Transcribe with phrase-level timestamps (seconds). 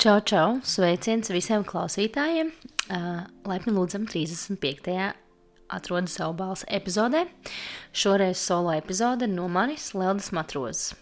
[0.00, 0.54] Čau, čau!
[0.64, 2.48] Sveiciens visiem klausītājiem!
[2.88, 4.94] Uh, Laipni lūdzam 35.
[5.68, 7.26] atrodas savu balsu epizodē.
[7.92, 10.94] Šoreiz solo epizode no manis Leldas Matrozes.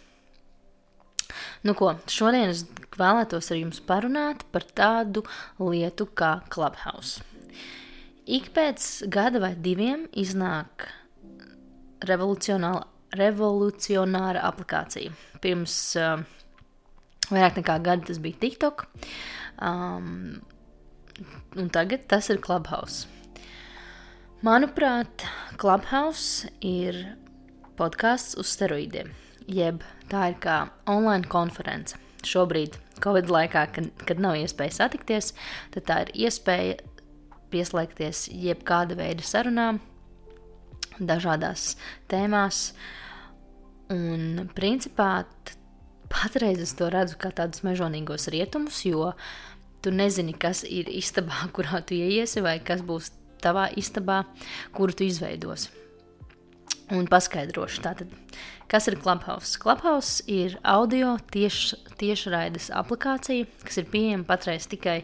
[1.62, 2.64] Nu ko, šodien es
[2.98, 5.22] vēlētos ar jums parunāt par tādu
[5.62, 7.22] lietu kā Clubhouse.
[8.26, 10.88] Ik pēc gada vai diviem iznāk
[12.02, 12.82] revolucionāra,
[13.14, 15.14] revolucionāra aplikācija.
[15.38, 16.26] Pirms uh,
[17.28, 18.86] Vairāk nekā gadu tas bija TikTok,
[19.60, 20.40] um,
[21.58, 23.06] un tagad tas ir Clubhouse.
[24.46, 25.26] Manuprāt,
[25.60, 27.00] Clubhouse ir
[27.78, 29.10] podkāsts uz steroīdiem,
[29.50, 31.98] jeb tā ir kā online konference.
[32.26, 35.32] Šobrīd, Covid laikā, kad, kad nav iespēja satikties,
[35.74, 36.78] tad tā ir iespēja
[37.52, 39.82] pieslēgties jebkāda veida sarunām,
[40.98, 41.74] dažādās
[42.10, 42.72] tēmās.
[43.92, 45.24] Un principā
[46.08, 49.12] Patreiz es to redzu kā tādus mežonīgos rietumus, jo
[49.84, 53.12] tu nezini, kas ir istabā, kurā tu ieiesi, vai kas būs
[53.44, 54.24] tavā istabā,
[54.74, 55.74] kuru tu izveidosi.
[56.96, 58.12] Un paskaidrošu, tātad,
[58.72, 59.58] kas ir Clubhouse.
[59.60, 65.02] Clubhouse ir audio tieši, tiešraides aplikācija, kas ir pieejama patreiz tikai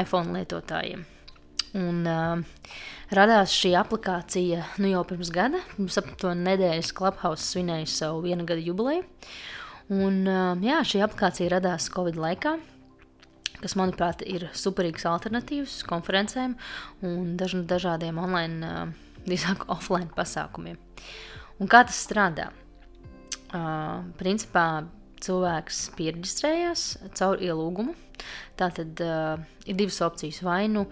[0.00, 1.06] iPhone lietotājiem.
[1.78, 2.74] Un, uh,
[3.14, 8.66] radās šī aplikācija nu, jau pirms gada, pirms aptuveni nedēļas Clubhouse svinēja savu viena gada
[8.66, 9.06] jubileju.
[9.90, 10.22] Un,
[10.62, 12.54] jā, šī aplikācija radās Covid laikā,
[13.58, 16.54] kas, manuprāt, ir superīgs alternatīvs konferencēm
[17.06, 18.86] un daž dažādiem online,
[19.26, 20.78] drīzāk offline pasākumiem.
[21.60, 22.50] Un kā tas strādā?
[23.50, 24.84] Uh, principā
[25.20, 26.84] cilvēks pierģistrējās
[27.18, 27.96] caur ielūgumu.
[28.60, 30.38] Tātad uh, ir divas opcijas.
[30.46, 30.86] Vai nu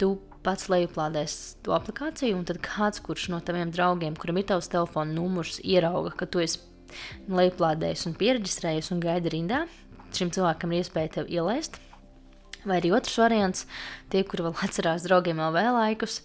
[0.00, 0.14] tu
[0.46, 1.34] pats lejuplādēs
[1.66, 6.14] to aplikāciju, un tad kāds, kurš no taviem draugiem, kuram ir tavs telefona numurs, ierauga,
[6.16, 6.62] ka tu esi
[7.28, 9.60] lejuplādējis un pierģistrējis un gaida rindā.
[10.16, 11.78] Šim cilvēkam ir iespēja tevi ielaist.
[12.66, 13.66] Vai arī otrs variants,
[14.12, 16.20] tie, kuri vēl atcerās draugiem LV laikus,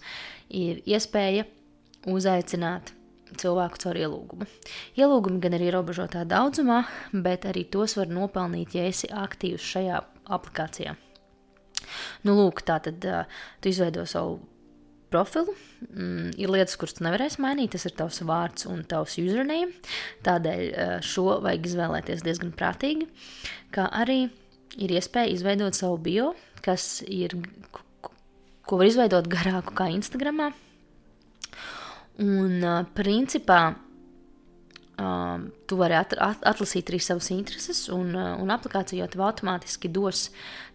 [0.48, 1.46] ir iespēja
[2.10, 2.92] uzaicināt
[3.40, 4.48] cilvēku caur ielūgumu.
[5.00, 10.02] Ielūgumi gan ir ierobežotā daudzumā, bet arī tos var nopelnīt, ja esi aktīvs šajā
[10.36, 10.94] aplikācijā.
[12.24, 14.38] Nu, lūk, tā tad uh, tu izveido savu
[15.14, 15.54] profilu.
[15.86, 19.70] Mm, ir lietas, kuras tu nevarēsi mainīt, tas ir tavs vārds un tavs username.
[20.26, 23.06] Tādēļ eh, šo vajag izvēlēties diezgan prātīgi.
[23.74, 24.24] Kā arī
[24.80, 26.32] ir iespēja izveidot savu bio,
[26.64, 27.36] kas ir,
[28.64, 30.48] ko var izveidot garāku kā Instagram.
[32.22, 33.60] Un uh, principā
[34.98, 39.24] um, tu vari at, at, atlasīt arī savas intereses, un, uh, un aplikācija jau tev
[39.26, 40.28] automātiski dos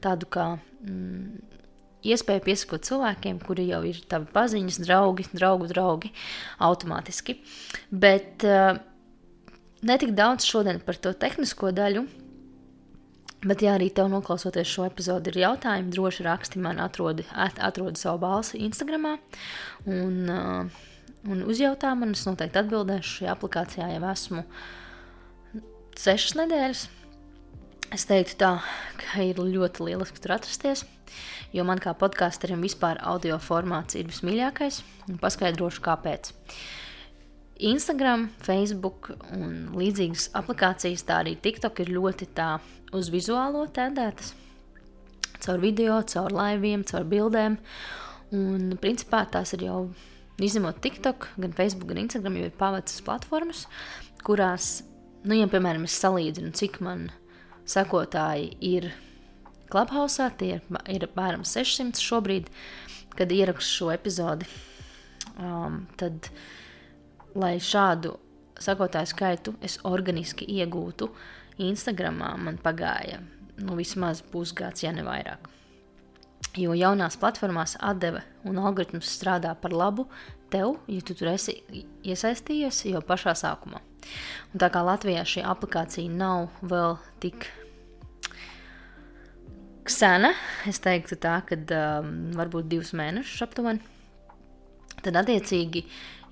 [0.03, 1.58] tādu kā mm,
[2.05, 6.13] iespēju piesakot cilvēkiem, kuri jau ir tavi paziņas, draugi, draugu draugi,
[6.63, 7.39] automātiski.
[7.91, 8.79] Bet uh,
[9.85, 12.05] netik daudz šodien par to tehnisko daļu.
[13.39, 18.01] Bet, ja arī tev noklausoties šo epizodi, ir jautājumi, droši raksti man, atrodi, at, atrodi
[18.01, 19.13] savu balsi Instagram
[19.87, 20.81] un, uh,
[21.23, 22.11] un uzjautā man.
[22.17, 23.15] Es noteikti atbildēšu.
[23.21, 24.43] Šajā aplikācijā jau esmu
[25.99, 26.83] sešas nedēļas.
[27.93, 28.51] Es teiktu, tā,
[29.01, 30.85] ka ir ļoti lieliski tur atrasties
[31.55, 36.33] jo man kā podkāsterim vispār audio formāts ir vismīļākais, un paskaidrošu, kāpēc.
[37.69, 42.53] Instagram, Facebook un līdzīgas aplikācijas, tā arī TikTok ir ļoti tā
[42.95, 44.31] uz vizuālo tendētas.
[45.39, 47.57] Caur video, caur laiviem, caur bildēm.
[48.35, 49.79] Un principā tās ir jau,
[50.39, 53.65] izņemot TikTok, gan Facebook, gan Instagram, jau ir pavacas platformas,
[54.23, 54.83] kurās,
[55.25, 57.07] nu, ja piemēram es salīdzinu, cik man
[57.69, 58.89] sekotāji ir
[59.69, 60.25] Clubhouse.
[60.39, 62.49] Tie ir, apmēram 600 šobrīd,
[63.17, 64.49] kad ierakstu šo epizodi.
[65.39, 66.31] Um, tad,
[67.37, 68.17] lai šādu
[68.59, 71.07] sakotāju skaitu es organiski iegūtu,
[71.59, 73.19] Instagramā man pagāja
[73.59, 75.47] nu, vismaz pusgads, ja ne vairāk.
[76.59, 80.07] Jo jaunās platformās atdeve un algoritms strādā par labu
[80.51, 81.59] tev, ja tu tur esi
[82.07, 83.83] iesaistījies jau pašā sākumā.
[84.53, 87.45] Un tā kā Latvijā šī aplikācija nav vēl tik
[89.93, 90.33] sena.
[90.69, 93.81] Es teiktu, tā, ka um, varbūt divus mēnešus aptuveni.
[94.99, 95.85] Tad, attiecīgi,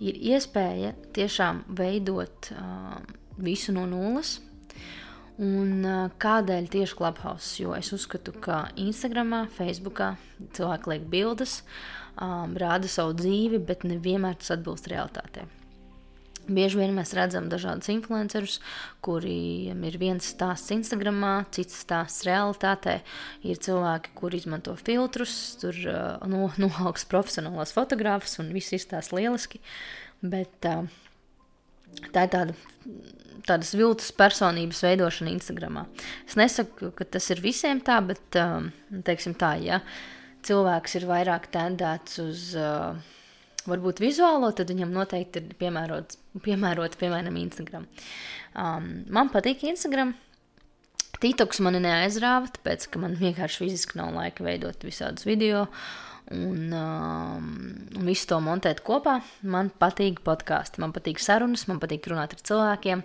[0.04, 2.98] ir iespēja tiešām veidot uh,
[3.42, 4.38] visu no nulles.
[5.38, 7.54] Un uh, kādēļ tieši Clubhouse?
[7.62, 10.02] Jo es uzskatu, ka Instagram, Facebook
[10.58, 11.62] cilvēki liek bildes,
[12.18, 15.46] um, rāda savu dzīvi, bet nevienmēr tas atbilst realitātei.
[16.48, 18.58] Bieži vien mēs redzam dažādus influencerus,
[19.04, 21.20] kuriem ir viens stāsts Instagram,
[21.52, 23.02] cits stāsts realitātē.
[23.44, 29.60] Ir cilvēki, kuri izmanto filtrus, tur uh, no, noaugs profesionālās fotogrāfus un viss izstāsta lieliski.
[30.24, 30.88] Bet uh,
[32.14, 32.58] tā ir tāda.
[33.48, 35.78] Tādas viltus personības veidošana Instagram.
[36.28, 38.66] Es nesaku, ka tas ir visiem tā, bet, um,
[39.08, 39.78] teiksim tā, ja
[40.44, 42.98] cilvēks ir vairāk tendēts uz uh,
[43.70, 47.88] varbūt vizuālo, tad viņam noteikti ir piemērots, piemērota, piemēram, Instagram.
[48.58, 50.16] Um, man patīk Instagram.
[51.18, 55.66] TikToks mani neaizrāva, tāpēc, ka man vienkārši fiziski nav laika veidot visādus video.
[56.28, 57.48] Un, um,
[58.04, 59.16] visu to montēt kopā.
[59.48, 63.04] Man patīk podkāsti, man patīk sarunas, man patīk runāt ar cilvēkiem,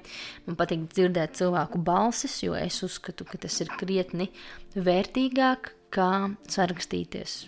[0.49, 4.29] man patīk dzirdēt cilvēku balsis, jo es uzskatu, ka tas ir krietni
[4.75, 6.13] vērtīgāk kā
[6.51, 7.45] sarakstīties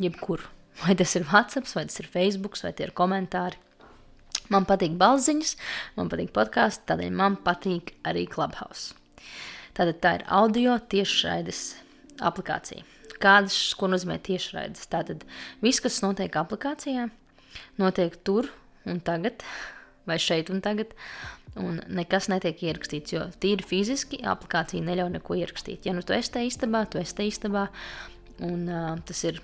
[0.00, 0.48] jebkur.
[0.82, 3.58] Vai tas ir WhatsApp, vai tas ir Facebook, vai tie ir komentāri.
[4.48, 5.56] Man patīk balziņas,
[5.98, 8.94] man patīk podkāsts, tādēļ man patīk arī Clubhouse.
[9.76, 11.66] Tātad tā ir audio tiešraides
[12.24, 12.86] aplikācija
[13.22, 14.86] kādas, ko nozīmē tiešraides.
[14.92, 15.24] Tātad
[15.64, 17.08] viss, kas notiek aplikācijā,
[17.80, 18.50] notiek tur
[18.88, 19.44] un tagad,
[20.08, 20.94] vai šeit un tagad,
[21.58, 25.88] un nekas netiek ierakstīts, jo tīri fiziski aplikācija neļauj neko ierakstīt.
[25.88, 27.68] Ja nu tu esi te istabā, tu esi te istabā,
[28.46, 29.42] un uh, tas ir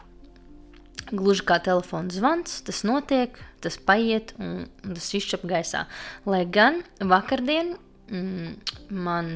[1.12, 5.84] gluži kā telefona zvans, tas notiek, tas paiet un, un tas izšķap gaisā.
[6.28, 7.74] Lai gan vakardien
[8.10, 8.54] mm,
[8.94, 9.34] man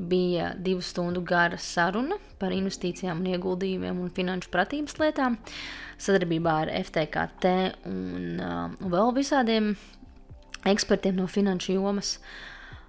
[0.00, 5.36] bija divu stundu gara saruna par investīcijām un ieguldījumiem un finanšu pratības lietām
[6.00, 7.50] sadarbībā ar FTKT
[7.90, 9.74] un uh, vēl visādiem
[10.68, 12.16] ekspertiem no finanšu jomas.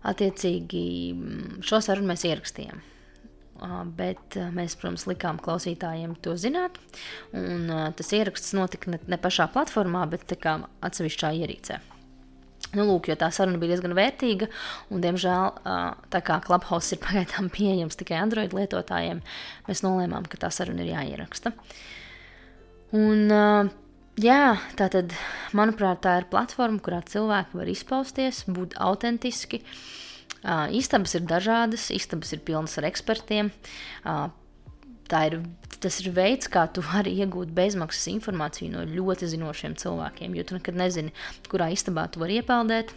[0.07, 2.79] Attiecīgi mm, šo sarunu mēs ierakstījām.
[3.61, 6.79] Uh, bet uh, mēs, protams, likām klausītājiem to zināt.
[7.37, 11.77] Un, uh, tas ieraksts notika ne, ne pašā platformā, bet atsevišķā ierīcē.
[12.71, 14.47] Nu, lūk, jo tā saruna bija diezgan vērtīga,
[14.89, 15.57] un, diemžēl,
[16.13, 19.21] tā kā Clubhouse ir pagaidām pieejams tikai Android lietotājiem,
[19.67, 21.51] mēs nolēmām, ka tā saruna ir jāieraksta.
[22.95, 23.27] Un,
[24.23, 24.43] jā,
[24.79, 25.17] tā tad,
[25.57, 29.65] manuprāt, tā ir platforma, kurā cilvēki var izpausties, būt autentiski.
[30.73, 33.51] Istabas ir dažādas, istabas ir pilnas ar ekspertiem.
[35.11, 35.41] Tā ir
[35.81, 40.57] tas ir veids, kā tu vari iegūt bezmaksas informāciju no ļoti zinošiem cilvēkiem, jo tu
[40.57, 41.13] nekad nezini,
[41.51, 42.93] kurā istabā tu vari iepeldēt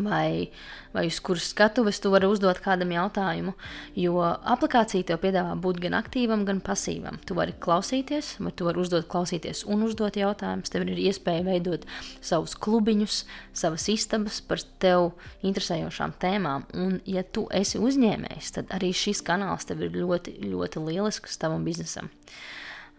[0.00, 0.50] vai,
[0.92, 3.54] vai uz kuras skatuves tu vari uzdot kādam jautājumu.
[3.98, 7.18] Jo aplikācija tev piedāvā būt gan aktīvam, gan pasīvam.
[7.26, 10.72] Tu vari klausīties, vai tu vari uzdot, klausīties un uzdot jautājumus.
[10.72, 11.86] Tev ir iespēja veidot
[12.20, 13.22] savus klubiņus,
[13.64, 15.10] savas istabas par tev
[15.42, 16.66] interesējošām tēmām.
[16.78, 21.66] Un, ja tu esi uzņēmējs, tad arī šis kanāls tev ir ļoti, ļoti lielisks tavam
[21.68, 22.10] biznesam.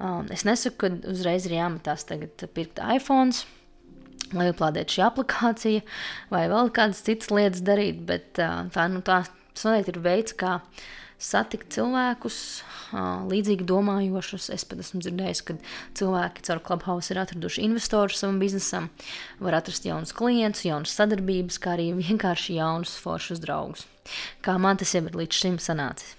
[0.01, 2.07] Um, es nesaku, ka uzreiz ir jāmetās
[2.55, 3.35] pirkt iPhone
[4.31, 5.85] lai uplādētu šī aplikācija,
[6.31, 9.23] vai vēl kādas citas lietas darīt, bet tā, nu, tā
[9.53, 10.59] noteikti ir veids, kā
[11.23, 12.37] satikt cilvēkus,
[13.29, 14.49] līdzīgi domājošus.
[14.53, 15.55] Es pat esmu dzirdējis, ka
[15.99, 18.89] cilvēki caur Clubhouse ir atraduši investorus savam biznesam,
[19.43, 23.87] var atrast jaunus klientus, jaunas sadarbības, kā arī vienkārši jaunus foršus draugus.
[24.43, 26.17] Kā man tas jau ir līdz šim sanācis.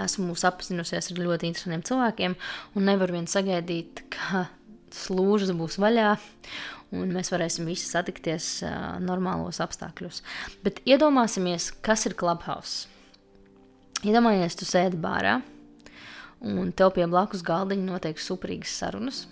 [0.00, 2.36] Esmu sapazinusies ar ļoti interesantiem cilvēkiem
[2.78, 4.46] un nevaru vien sagaidīt, ka
[4.94, 6.12] slūžas būs vaļā
[6.94, 10.22] un mēs varēsim visi satikties uh, normālos apstākļos.
[10.64, 12.88] Bet iedomāsimies, kas ir Clubhouse.
[14.06, 15.40] Iedomājieties, tu sēdi bārā,
[16.40, 19.26] un tev pie blakus galdiņa notiek superīgas sarunas,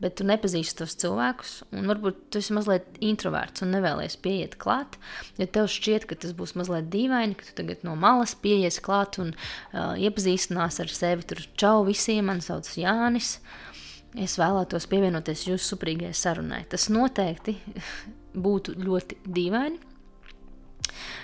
[0.00, 4.96] bet tu nepazīsti tos cilvēkus, un varbūt tu esi mazliet introverts un nevēlies pieiet klāt,
[5.36, 9.18] jo tev šķiet, ka tas būs mazliet dīvaini, ka tu tagad no malas pieies klāt
[9.20, 11.26] un uh, iepazīstinās ar sevi.
[11.28, 13.36] Tur čau visiem, man sauc Jānis.
[13.36, 13.69] Uh,
[14.18, 16.64] es vēlētos pievienoties jūsu suprīgai sarunai.
[16.70, 17.56] Tas noteikti
[18.46, 19.86] būtu ļoti dīvaini.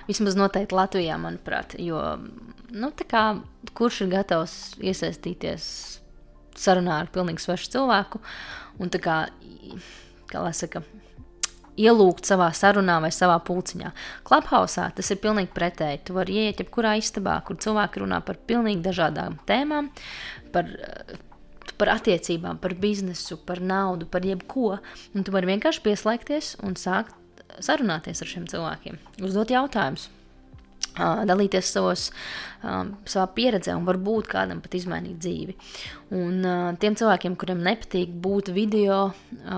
[0.06, 1.98] Vismaz noteikti Latvijā, manuprāt, jo
[2.70, 3.24] nu, kā,
[3.74, 5.66] kurš ir gatavs iesaistīties
[6.56, 8.20] sarunā ar pilnīgi svešu cilvēku
[8.80, 9.16] un kā,
[10.30, 10.84] kā lai saka,
[11.76, 13.92] ielūgt savā sarunā vai savā pulciņā.
[14.26, 16.04] Clubhouse tas ir pilnīgi pretēji.
[16.06, 19.90] Tu vari ieiet jebkurā istabā, kur cilvēki runā par pilnīgi dažādām tēmām,
[20.54, 20.70] par
[21.78, 24.76] par attiecībām, par biznesu, par naudu, par jebko.
[25.14, 27.14] Un tu vari vienkārši pieslēgties un sākt
[27.62, 30.10] sarunāties ar šiem cilvēkiem, uzdot jautājumus.
[30.96, 32.06] Dalīties savos,
[32.62, 35.56] savā pieredzē, un varbūt kādam pat izmainīt dzīvi.
[36.16, 36.46] Un
[36.80, 39.10] tiem cilvēkiem, kuriem nepatīk būt video,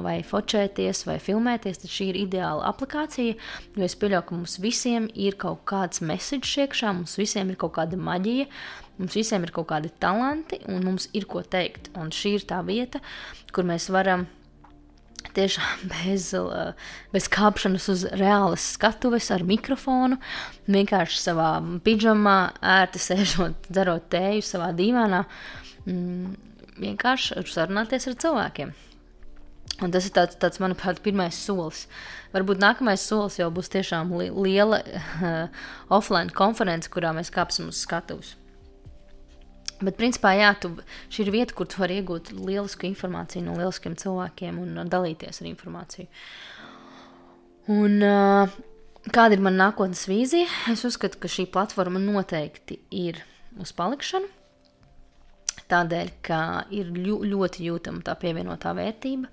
[0.02, 3.38] vai focēties, vai filmēties, tad šī ir ideāla aplikācija.
[3.78, 7.76] Jo es pieļauju, ka mums visiem ir kaut kāds message iekšā, mums visiem ir kaut
[7.78, 8.50] kāda maģija,
[8.98, 11.92] Mums visiem ir kaut kādi talanti, un mums ir ko teikt.
[11.98, 12.98] Un šī ir tā vieta,
[13.54, 14.26] kur mēs varam
[15.36, 16.30] tiešām bez,
[17.12, 20.18] bez kāpšanas uz reālas skatuves ar mikrofonu,
[20.70, 21.52] vienkārši savā
[21.84, 22.38] pidžamā,
[22.78, 25.24] ērti sēžot, dzerot tēju savā dīvānā,
[25.84, 26.36] mm,
[26.82, 28.76] vienkārši sarunāties ar cilvēkiem.
[29.78, 31.84] Un tas ir tāds, tāds, manuprāt, pirmais solis.
[32.32, 35.62] Varbūt nākamais solis jau būs tiešām li liela uh,
[36.00, 38.34] offline konference, kurā mēs kāpsim uz skatuves.
[39.78, 40.72] Bet, principā, jā, tu,
[41.14, 45.50] šī ir vieta, kur tu vari iegūt lielisku informāciju no lieliskiem cilvēkiem un dalīties ar
[45.52, 46.08] informāciju.
[47.70, 48.00] Un,
[49.14, 50.48] kāda ir mana nākotnes vīzija?
[50.72, 53.20] Es uzskatu, ka šī platforma noteikti ir
[53.60, 54.34] uz palikšanu.
[55.68, 56.40] Tādēļ, ka
[56.74, 59.28] ir ļoti jūtama tā pievienotā vērtība.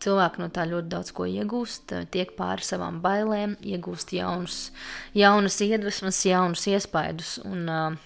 [0.00, 4.70] Cilvēki no tā ļoti daudz ko iegūst, tiek pāri savām bailēm, iegūst jaunus,
[5.12, 7.34] jaunas iedvesmas, jaunus iespaidus.
[7.44, 7.98] Un, uh,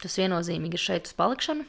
[0.00, 1.66] tas viennozīmīgi ir šeit uz palikšanu.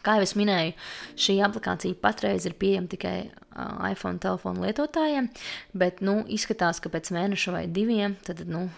[0.00, 0.76] Kā jau es minēju,
[1.20, 5.28] šī aplikācija patreiz ir pieejama tikai uh, iPhone telefonu lietotājiem,
[5.76, 8.68] bet nu, izskatās, ka pēc mēneša vai diviem tad, nu,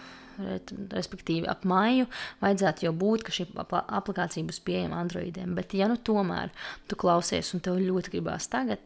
[0.92, 2.08] respektīvi ap māju,
[2.42, 5.54] vajadzētu jau būt, ka šī aplikācija būs pieejama Androidiem.
[5.58, 6.52] Bet, ja nu tomēr
[6.90, 8.82] tu klausies un tev ļoti gribās tagad,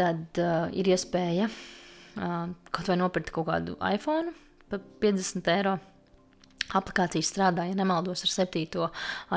[0.00, 4.34] tad uh, ir iespēja uh, kaut vai nopirkt kaut kādu iPhone
[4.72, 5.78] par 50 eiro.
[6.70, 8.84] Aplikācija strādā, ja nemaldos, ar 7.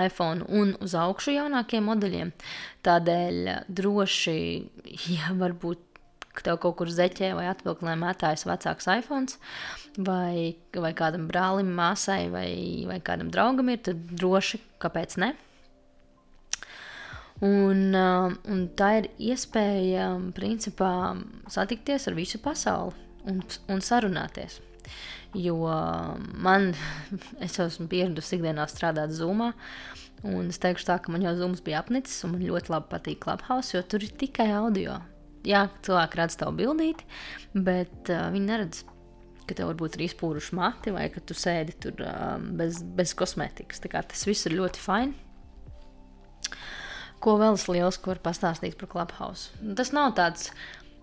[0.04, 2.30] iPhone un uz augšu jaunākiem modeļiem.
[2.86, 3.40] Tādēļ
[3.74, 4.38] droši,
[5.16, 5.90] ja varbūt
[6.34, 9.30] ka tev kaut kur zeķē vai atvilklē mētājas vecāks iPhone,
[9.98, 12.50] vai, vai kādam brālim, māsai vai,
[12.90, 15.34] vai kādam draugam ir, tad droši, kāpēc ne?
[17.42, 20.92] Un, uh, un tā ir iespēja, principā,
[21.52, 22.94] satikties ar visu pasauli
[23.28, 24.60] un, un sarunāties.
[25.34, 25.58] Jo
[26.46, 26.72] man,
[27.46, 29.54] es esmu pieradusi ikdienā strādāt Zoomā,
[30.24, 33.24] un es teikšu tā, ka man jau Zooms bija apnicis, un man ļoti labi patīk
[33.26, 35.02] Clubhouse, jo tur ir tikai audio
[35.48, 37.08] jā, cilvēki redz tavu bildīti,
[37.54, 38.84] bet uh, viņi neredz,
[39.48, 43.84] ka tev varbūt ir izpūruši mati vai ka tu sēdi tur um, bez, bez kosmētikas.
[43.84, 45.18] Tas viss ir ļoti fini.
[47.24, 49.54] Ko vēl es liels varu pastāstīt par Clubhouse?
[49.78, 50.50] Tas nav tāds,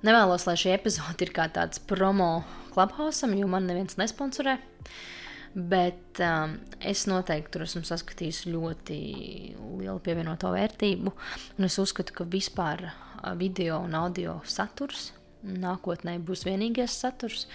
[0.05, 2.43] nevēlos, lai šī epizode ir kā tāds promo
[2.75, 4.59] Clubhouse, jo man neviens nesponsorē.
[5.51, 8.99] Bet um, es noteikti tur esmu saskatījis ļoti
[9.81, 11.15] lielu pievienoto vērtību.
[11.67, 12.85] Es uzskatu, ka vispār
[13.41, 15.11] video un audio saturs.
[15.41, 17.47] Nākotnē būs vienīgais saturs,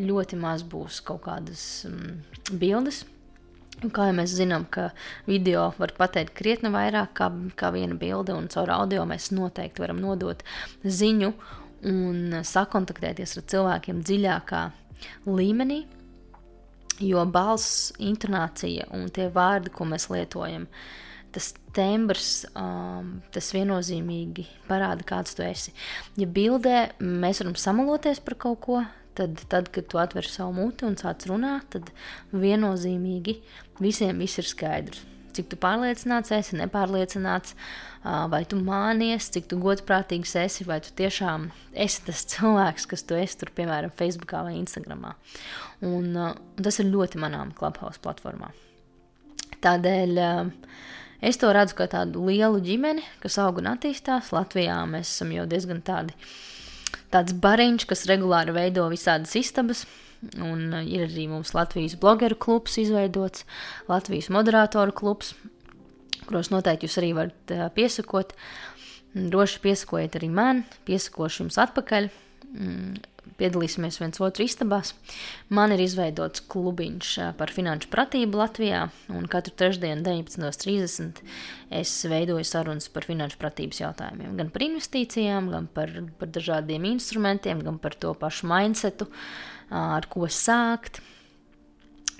[0.00, 3.02] ļoti maz būs kaut kādas mm, bildes.
[3.82, 4.90] Kā jau mēs zinām, ka
[5.26, 7.28] video var pateikt krietni vairāk kā,
[7.58, 10.44] kā viena bilde, un caur audio mēs noteikti varam nodot
[10.84, 11.32] ziņu
[11.90, 14.62] un sakontaktēties ar cilvēkiem dziļākā
[15.26, 15.82] līmenī.
[17.02, 20.68] Jo balss, intonācija un tie vārdi, ko mēs lietojam,
[21.34, 25.74] tas tembrs, um, tas viennozīmīgi parāda, kāds tu esi.
[26.20, 28.84] Ja bildē mēs varam samaloties par kaut ko,
[29.18, 31.90] tad, tad kad tu atver savu muti un sāc runāt, tad
[32.32, 33.38] viennozīmīgi
[33.82, 35.02] visiem viss ir skaidrs.
[35.34, 40.92] Cik tu pārliecināts esi, nepārliecināts, uh, vai tu mānies, cik tu godprātīgs esi, vai tu
[40.94, 41.48] tiešām
[41.86, 45.08] esi tas cilvēks, kas tu esi tur, piemēram, Facebook vai Instagram.
[45.82, 48.52] Un, uh, tas ir ļoti manām Clubhouse platformā.
[49.64, 50.52] Tādēļ uh,
[51.24, 54.28] Es to redzu kā tādu lielu ģimeni, kas aug un attīstās.
[54.34, 56.12] Latvijā mēs esam jau diezgan tādi,
[57.14, 59.84] tāds bariņš, kas regulāri veido visādas istabas.
[60.40, 63.44] Un uh, ir arī mums Latvijas blogeru klubs izveidots,
[63.90, 65.34] Latvijas moderatoru klubs,
[66.24, 68.32] kuros noteikti jūs arī varat uh, piesakot.
[69.14, 72.08] Droši piesakojiet arī man, piesakošu jums atpakaļ.
[73.38, 74.92] Piedalīsimies viens otru istabās.
[75.54, 81.22] Man ir izveidots klubiņš par finanšu pratību Latvijā, un katru trešdienu, 19.30.
[81.74, 84.36] es veidoju sarunas par finanšu pratības jautājumiem.
[84.38, 85.90] Gan par investīcijām, gan par,
[86.20, 89.08] par dažādiem instrumentiem, gan par to pašu mindsetu,
[89.74, 91.02] ar ko sākt.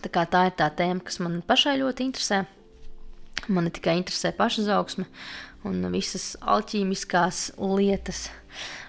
[0.04, 2.42] Tā, tā ir tā tēma, kas man pašai ļoti interesē.
[3.48, 5.06] Man tikai interesē pašizaugsme
[5.68, 8.26] un visas alķīmiskās lietas,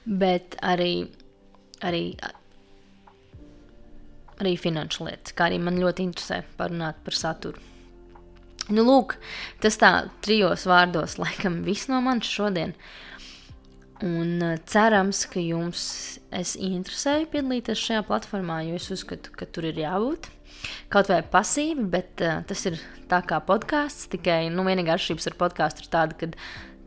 [0.06, 1.08] bet arī
[1.84, 2.16] arī,
[4.40, 7.72] arī finanšu lietas, kā arī man ļoti interesē parunāt par saturu.
[8.66, 9.20] Nu, lūk,
[9.62, 9.92] tas tā
[10.26, 12.74] trijos vārdos, laikam, viss no manis šodien.
[14.06, 15.84] Un uh, cerams, ka jums
[16.36, 20.28] es interesēju piedalīties šajā platformā, jo es uzskatu, ka tur ir jābūt.
[20.92, 22.80] Kaut vai pasīvi, bet uh, tas ir
[23.12, 24.10] tā kā podkāsts.
[24.12, 26.32] Tikai nu, vienīgā atšķirība ar podkāstu ir tāda, ka,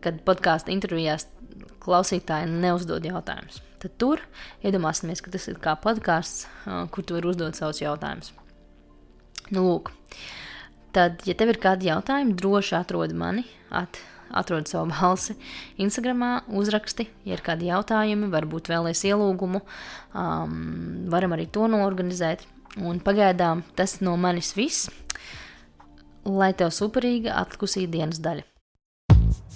[0.04, 1.28] kad podkāstu intervijās
[1.84, 3.62] klausītāji neuzdod jautājumus.
[3.78, 4.22] Tad tur
[4.66, 6.48] iedomāsimies, ka tas ir kā podkāsts,
[6.94, 8.32] kur tu vari uzdot savus jautājumus.
[9.54, 9.92] Nu, lūk,
[10.96, 14.00] tad, ja tev ir kādi jautājumi, droši atrodi mani, at,
[14.34, 15.38] atrodi savu balsi
[15.80, 16.26] Instagram,
[16.58, 19.62] uzraksti, ja ir kādi jautājumi, varbūt vēlēs ielūgumu,
[20.12, 20.58] um,
[21.12, 22.44] varam arī to norganizēt.
[22.78, 24.90] Un pagaidām tas no manis viss.
[26.28, 28.44] Lai tev superīga atlikusī dienas daļa.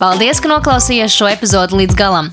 [0.01, 2.33] Paldies, ka noklausījāties šo epizodu līdz galam!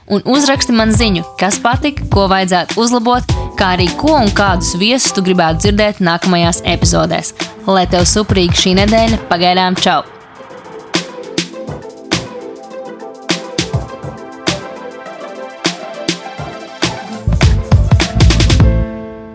[0.11, 5.15] un uzraksti man ziņu, kas patika, ko vajadzētu uzlabot, kā arī ko un kādus viesus
[5.15, 7.35] tu gribētu dzirdēt nākamajās epizodēs.
[7.67, 10.20] Lai tev suprīga šī nedēļa, pagaidām čau!